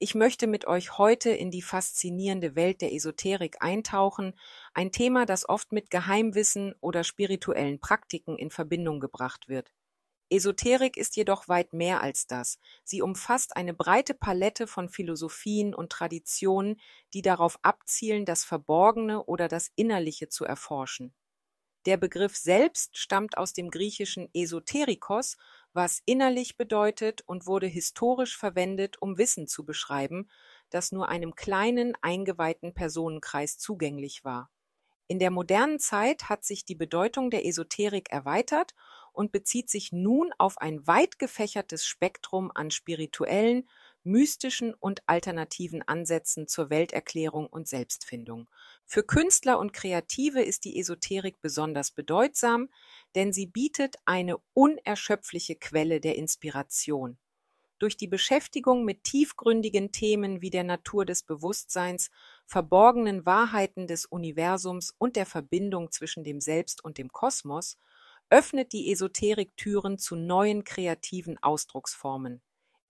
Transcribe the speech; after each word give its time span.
Ich 0.00 0.14
möchte 0.14 0.46
mit 0.48 0.66
euch 0.66 0.98
heute 0.98 1.30
in 1.30 1.50
die 1.50 1.62
faszinierende 1.62 2.56
Welt 2.56 2.80
der 2.82 2.92
Esoterik 2.92 3.58
eintauchen, 3.60 4.34
ein 4.72 4.90
Thema, 4.90 5.24
das 5.24 5.48
oft 5.48 5.72
mit 5.72 5.88
Geheimwissen 5.90 6.74
oder 6.80 7.04
spirituellen 7.04 7.78
Praktiken 7.78 8.36
in 8.36 8.50
Verbindung 8.50 8.98
gebracht 8.98 9.48
wird. 9.48 9.72
Esoterik 10.30 10.96
ist 10.96 11.14
jedoch 11.16 11.46
weit 11.48 11.72
mehr 11.72 12.00
als 12.00 12.26
das. 12.26 12.58
Sie 12.82 13.02
umfasst 13.02 13.56
eine 13.56 13.72
breite 13.72 14.14
Palette 14.14 14.66
von 14.66 14.88
Philosophien 14.88 15.74
und 15.74 15.92
Traditionen, 15.92 16.80
die 17.12 17.22
darauf 17.22 17.58
abzielen, 17.62 18.24
das 18.24 18.44
Verborgene 18.44 19.24
oder 19.24 19.46
das 19.46 19.70
Innerliche 19.76 20.28
zu 20.28 20.44
erforschen. 20.44 21.14
Der 21.86 21.98
Begriff 21.98 22.36
selbst 22.36 22.96
stammt 22.96 23.36
aus 23.36 23.52
dem 23.52 23.70
griechischen 23.70 24.28
Esoterikos 24.32 25.36
was 25.74 26.02
innerlich 26.06 26.56
bedeutet 26.56 27.22
und 27.26 27.46
wurde 27.46 27.66
historisch 27.66 28.36
verwendet, 28.38 28.96
um 29.02 29.18
Wissen 29.18 29.46
zu 29.46 29.64
beschreiben, 29.66 30.30
das 30.70 30.92
nur 30.92 31.08
einem 31.08 31.34
kleinen, 31.34 31.94
eingeweihten 32.00 32.74
Personenkreis 32.74 33.58
zugänglich 33.58 34.24
war. 34.24 34.50
In 35.06 35.18
der 35.18 35.30
modernen 35.30 35.78
Zeit 35.78 36.30
hat 36.30 36.44
sich 36.44 36.64
die 36.64 36.74
Bedeutung 36.74 37.30
der 37.30 37.44
Esoterik 37.44 38.10
erweitert 38.10 38.74
und 39.12 39.32
bezieht 39.32 39.68
sich 39.68 39.92
nun 39.92 40.32
auf 40.38 40.58
ein 40.58 40.86
weit 40.86 41.18
gefächertes 41.18 41.84
Spektrum 41.84 42.50
an 42.54 42.70
spirituellen, 42.70 43.68
mystischen 44.02 44.74
und 44.74 45.02
alternativen 45.06 45.82
Ansätzen 45.82 46.48
zur 46.48 46.70
Welterklärung 46.70 47.46
und 47.46 47.68
Selbstfindung. 47.68 48.48
Für 48.86 49.02
Künstler 49.02 49.58
und 49.58 49.72
Kreative 49.72 50.42
ist 50.42 50.64
die 50.64 50.78
Esoterik 50.78 51.40
besonders 51.40 51.90
bedeutsam, 51.90 52.68
denn 53.14 53.32
sie 53.32 53.46
bietet 53.46 53.96
eine 54.04 54.36
unerschöpfliche 54.52 55.56
Quelle 55.56 56.00
der 56.00 56.16
Inspiration. 56.16 57.18
Durch 57.78 57.96
die 57.96 58.06
Beschäftigung 58.06 58.84
mit 58.84 59.04
tiefgründigen 59.04 59.90
Themen 59.90 60.40
wie 60.40 60.50
der 60.50 60.64
Natur 60.64 61.04
des 61.04 61.22
Bewusstseins, 61.22 62.10
verborgenen 62.46 63.26
Wahrheiten 63.26 63.86
des 63.86 64.06
Universums 64.06 64.94
und 64.96 65.16
der 65.16 65.26
Verbindung 65.26 65.90
zwischen 65.90 66.22
dem 66.22 66.40
Selbst 66.40 66.84
und 66.84 66.98
dem 66.98 67.10
Kosmos 67.10 67.76
öffnet 68.30 68.72
die 68.72 68.90
Esoterik 68.92 69.56
Türen 69.56 69.98
zu 69.98 70.14
neuen 70.16 70.64
kreativen 70.64 71.36
Ausdrucksformen. 71.42 72.42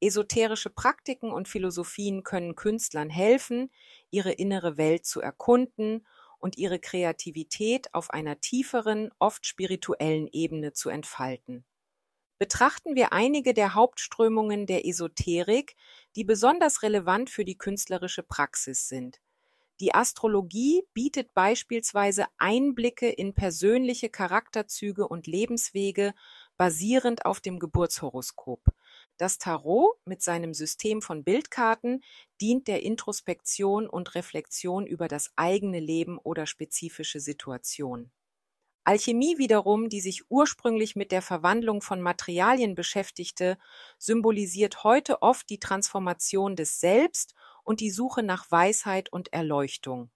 Esoterische 0.00 0.70
Praktiken 0.70 1.32
und 1.32 1.48
Philosophien 1.48 2.22
können 2.22 2.54
Künstlern 2.54 3.10
helfen, 3.10 3.70
ihre 4.10 4.32
innere 4.32 4.76
Welt 4.76 5.04
zu 5.04 5.20
erkunden 5.20 6.06
und 6.38 6.56
ihre 6.56 6.78
Kreativität 6.78 7.92
auf 7.94 8.10
einer 8.10 8.40
tieferen, 8.40 9.10
oft 9.18 9.44
spirituellen 9.44 10.28
Ebene 10.30 10.72
zu 10.72 10.88
entfalten. 10.88 11.64
Betrachten 12.38 12.94
wir 12.94 13.12
einige 13.12 13.52
der 13.52 13.74
Hauptströmungen 13.74 14.66
der 14.66 14.86
Esoterik, 14.86 15.74
die 16.14 16.22
besonders 16.22 16.84
relevant 16.84 17.30
für 17.30 17.44
die 17.44 17.58
künstlerische 17.58 18.22
Praxis 18.22 18.86
sind. 18.86 19.20
Die 19.80 19.94
Astrologie 19.94 20.82
bietet 20.92 21.34
beispielsweise 21.34 22.26
Einblicke 22.36 23.08
in 23.08 23.34
persönliche 23.34 24.08
Charakterzüge 24.08 25.06
und 25.06 25.26
Lebenswege 25.26 26.14
basierend 26.56 27.24
auf 27.26 27.40
dem 27.40 27.58
Geburtshoroskop. 27.58 28.64
Das 29.18 29.38
Tarot 29.38 29.98
mit 30.04 30.22
seinem 30.22 30.54
System 30.54 31.02
von 31.02 31.24
Bildkarten 31.24 32.04
dient 32.40 32.68
der 32.68 32.84
Introspektion 32.84 33.88
und 33.88 34.14
Reflexion 34.14 34.86
über 34.86 35.08
das 35.08 35.32
eigene 35.34 35.80
Leben 35.80 36.18
oder 36.18 36.46
spezifische 36.46 37.18
Situationen. 37.18 38.12
Alchemie 38.84 39.36
wiederum, 39.36 39.88
die 39.88 40.00
sich 40.00 40.30
ursprünglich 40.30 40.94
mit 40.94 41.10
der 41.10 41.20
Verwandlung 41.20 41.82
von 41.82 42.00
Materialien 42.00 42.76
beschäftigte, 42.76 43.58
symbolisiert 43.98 44.84
heute 44.84 45.20
oft 45.20 45.50
die 45.50 45.58
Transformation 45.58 46.54
des 46.54 46.80
Selbst 46.80 47.34
und 47.64 47.80
die 47.80 47.90
Suche 47.90 48.22
nach 48.22 48.50
Weisheit 48.52 49.12
und 49.12 49.32
Erleuchtung. 49.32 50.10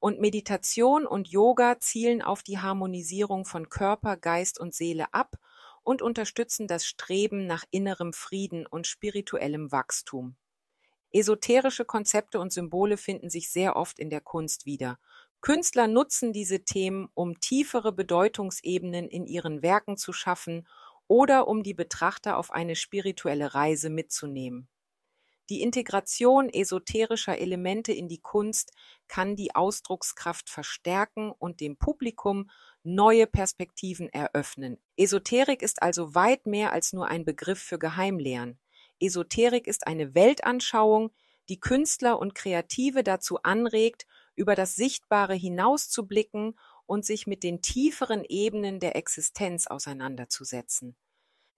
Und 0.00 0.20
Meditation 0.20 1.06
und 1.06 1.28
Yoga 1.28 1.78
zielen 1.78 2.22
auf 2.22 2.42
die 2.42 2.58
Harmonisierung 2.58 3.44
von 3.44 3.68
Körper, 3.68 4.16
Geist 4.16 4.58
und 4.58 4.74
Seele 4.74 5.14
ab 5.14 5.38
und 5.82 6.02
unterstützen 6.02 6.66
das 6.66 6.86
Streben 6.86 7.46
nach 7.46 7.64
innerem 7.70 8.12
Frieden 8.12 8.66
und 8.66 8.86
spirituellem 8.86 9.72
Wachstum. 9.72 10.36
Esoterische 11.12 11.84
Konzepte 11.84 12.40
und 12.40 12.52
Symbole 12.52 12.96
finden 12.96 13.28
sich 13.28 13.50
sehr 13.50 13.76
oft 13.76 13.98
in 13.98 14.08
der 14.08 14.20
Kunst 14.20 14.64
wieder. 14.64 14.98
Künstler 15.42 15.88
nutzen 15.88 16.32
diese 16.32 16.64
Themen, 16.64 17.08
um 17.14 17.40
tiefere 17.40 17.92
Bedeutungsebenen 17.92 19.08
in 19.08 19.26
ihren 19.26 19.60
Werken 19.62 19.96
zu 19.96 20.12
schaffen 20.12 20.66
oder 21.08 21.48
um 21.48 21.62
die 21.62 21.74
Betrachter 21.74 22.38
auf 22.38 22.50
eine 22.50 22.76
spirituelle 22.76 23.52
Reise 23.52 23.90
mitzunehmen. 23.90 24.68
Die 25.50 25.60
Integration 25.60 26.48
esoterischer 26.48 27.38
Elemente 27.38 27.92
in 27.92 28.08
die 28.08 28.20
Kunst 28.20 28.72
kann 29.08 29.36
die 29.36 29.54
Ausdruckskraft 29.54 30.48
verstärken 30.48 31.32
und 31.32 31.60
dem 31.60 31.76
Publikum 31.76 32.48
neue 32.84 33.26
Perspektiven 33.26 34.08
eröffnen. 34.08 34.78
Esoterik 34.96 35.62
ist 35.62 35.82
also 35.82 36.14
weit 36.14 36.46
mehr 36.46 36.72
als 36.72 36.92
nur 36.92 37.08
ein 37.08 37.24
Begriff 37.24 37.60
für 37.60 37.78
Geheimlehren. 37.78 38.58
Esoterik 39.00 39.66
ist 39.66 39.86
eine 39.86 40.14
Weltanschauung, 40.14 41.10
die 41.48 41.58
Künstler 41.58 42.18
und 42.18 42.34
Kreative 42.34 43.02
dazu 43.02 43.42
anregt, 43.42 44.06
über 44.36 44.54
das 44.54 44.76
Sichtbare 44.76 45.34
hinauszublicken 45.34 46.56
und 46.86 47.04
sich 47.04 47.26
mit 47.26 47.42
den 47.42 47.62
tieferen 47.62 48.24
Ebenen 48.24 48.80
der 48.80 48.96
Existenz 48.96 49.66
auseinanderzusetzen. 49.66 50.96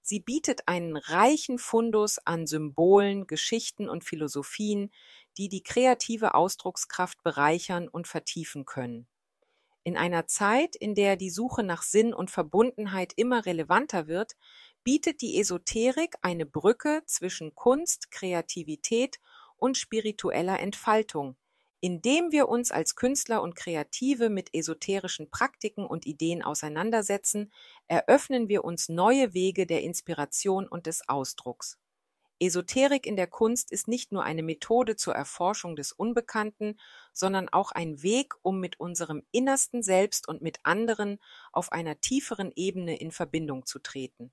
Sie 0.06 0.20
bietet 0.20 0.68
einen 0.68 0.98
reichen 0.98 1.58
Fundus 1.58 2.18
an 2.18 2.46
Symbolen, 2.46 3.26
Geschichten 3.26 3.88
und 3.88 4.04
Philosophien, 4.04 4.92
die 5.38 5.48
die 5.48 5.62
kreative 5.62 6.34
Ausdruckskraft 6.34 7.22
bereichern 7.22 7.88
und 7.88 8.06
vertiefen 8.06 8.66
können. 8.66 9.06
In 9.82 9.96
einer 9.96 10.26
Zeit, 10.26 10.76
in 10.76 10.94
der 10.94 11.16
die 11.16 11.30
Suche 11.30 11.62
nach 11.62 11.82
Sinn 11.82 12.12
und 12.12 12.30
Verbundenheit 12.30 13.14
immer 13.16 13.46
relevanter 13.46 14.06
wird, 14.06 14.32
bietet 14.82 15.22
die 15.22 15.40
Esoterik 15.40 16.16
eine 16.20 16.44
Brücke 16.44 17.00
zwischen 17.06 17.54
Kunst, 17.54 18.10
Kreativität 18.10 19.20
und 19.56 19.78
spiritueller 19.78 20.60
Entfaltung. 20.60 21.34
Indem 21.84 22.32
wir 22.32 22.48
uns 22.48 22.70
als 22.70 22.96
Künstler 22.96 23.42
und 23.42 23.56
Kreative 23.56 24.30
mit 24.30 24.54
esoterischen 24.54 25.30
Praktiken 25.30 25.84
und 25.84 26.06
Ideen 26.06 26.42
auseinandersetzen, 26.42 27.52
eröffnen 27.88 28.48
wir 28.48 28.64
uns 28.64 28.88
neue 28.88 29.34
Wege 29.34 29.66
der 29.66 29.82
Inspiration 29.82 30.66
und 30.66 30.86
des 30.86 31.06
Ausdrucks. 31.10 31.78
Esoterik 32.40 33.04
in 33.06 33.16
der 33.16 33.26
Kunst 33.26 33.70
ist 33.70 33.86
nicht 33.86 34.12
nur 34.12 34.24
eine 34.24 34.42
Methode 34.42 34.96
zur 34.96 35.14
Erforschung 35.14 35.76
des 35.76 35.92
Unbekannten, 35.92 36.80
sondern 37.12 37.50
auch 37.50 37.70
ein 37.70 38.02
Weg, 38.02 38.32
um 38.40 38.60
mit 38.60 38.80
unserem 38.80 39.22
innersten 39.30 39.82
Selbst 39.82 40.26
und 40.26 40.40
mit 40.40 40.60
anderen 40.62 41.18
auf 41.52 41.70
einer 41.70 42.00
tieferen 42.00 42.50
Ebene 42.56 42.98
in 42.98 43.10
Verbindung 43.10 43.66
zu 43.66 43.78
treten. 43.78 44.32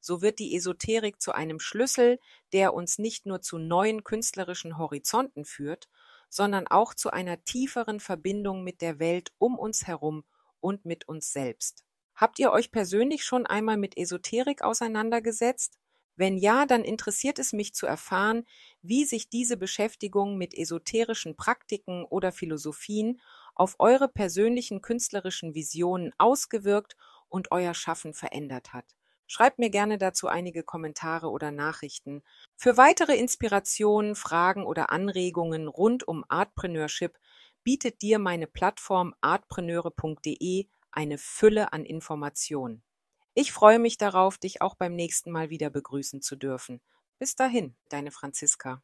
So 0.00 0.22
wird 0.22 0.38
die 0.38 0.56
Esoterik 0.56 1.20
zu 1.20 1.32
einem 1.32 1.60
Schlüssel, 1.60 2.18
der 2.54 2.72
uns 2.72 2.96
nicht 2.96 3.26
nur 3.26 3.42
zu 3.42 3.58
neuen 3.58 4.02
künstlerischen 4.02 4.78
Horizonten 4.78 5.44
führt, 5.44 5.90
sondern 6.28 6.66
auch 6.66 6.94
zu 6.94 7.10
einer 7.10 7.42
tieferen 7.44 8.00
Verbindung 8.00 8.64
mit 8.64 8.80
der 8.80 8.98
Welt 8.98 9.32
um 9.38 9.58
uns 9.58 9.86
herum 9.86 10.24
und 10.60 10.84
mit 10.84 11.08
uns 11.08 11.32
selbst. 11.32 11.84
Habt 12.14 12.38
ihr 12.38 12.50
euch 12.50 12.70
persönlich 12.70 13.24
schon 13.24 13.46
einmal 13.46 13.76
mit 13.76 13.96
Esoterik 13.96 14.62
auseinandergesetzt? 14.62 15.78
Wenn 16.16 16.38
ja, 16.38 16.64
dann 16.64 16.82
interessiert 16.82 17.38
es 17.38 17.52
mich 17.52 17.74
zu 17.74 17.86
erfahren, 17.86 18.46
wie 18.80 19.04
sich 19.04 19.28
diese 19.28 19.58
Beschäftigung 19.58 20.38
mit 20.38 20.54
esoterischen 20.54 21.36
Praktiken 21.36 22.04
oder 22.06 22.32
Philosophien 22.32 23.20
auf 23.54 23.76
eure 23.78 24.08
persönlichen 24.08 24.80
künstlerischen 24.80 25.54
Visionen 25.54 26.12
ausgewirkt 26.16 26.96
und 27.28 27.52
euer 27.52 27.74
Schaffen 27.74 28.14
verändert 28.14 28.72
hat. 28.72 28.96
Schreibt 29.26 29.58
mir 29.58 29.70
gerne 29.70 29.98
dazu 29.98 30.28
einige 30.28 30.62
Kommentare 30.62 31.30
oder 31.30 31.50
Nachrichten. 31.50 32.22
Für 32.56 32.76
weitere 32.76 33.16
Inspirationen, 33.16 34.14
Fragen 34.14 34.64
oder 34.64 34.90
Anregungen 34.90 35.68
rund 35.68 36.06
um 36.06 36.24
Artpreneurship 36.28 37.18
bietet 37.64 38.02
dir 38.02 38.18
meine 38.18 38.46
Plattform 38.46 39.14
artpreneure.de 39.20 40.66
eine 40.92 41.18
Fülle 41.18 41.72
an 41.72 41.84
Informationen. 41.84 42.82
Ich 43.34 43.52
freue 43.52 43.78
mich 43.78 43.98
darauf, 43.98 44.38
dich 44.38 44.62
auch 44.62 44.76
beim 44.76 44.94
nächsten 44.94 45.30
Mal 45.30 45.50
wieder 45.50 45.68
begrüßen 45.68 46.22
zu 46.22 46.36
dürfen. 46.36 46.80
Bis 47.18 47.34
dahin, 47.34 47.74
deine 47.88 48.10
Franziska. 48.10 48.82